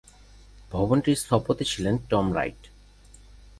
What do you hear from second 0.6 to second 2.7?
ভবনটির স্থপতি ছিলেন টম রাইট।